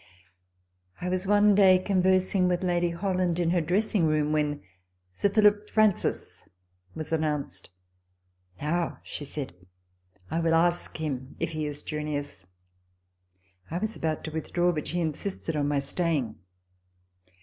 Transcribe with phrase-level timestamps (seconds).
[0.99, 4.63] I was one day conversing with Lady Holland in her dressing room, when
[5.11, 6.49] Sir Philip Francis
[6.95, 7.69] was announced."
[8.63, 9.53] Now," she said,"
[10.31, 12.47] I will ask him if he is Junius."
[13.69, 16.35] I was about to withdraw; but she insisted on my staying.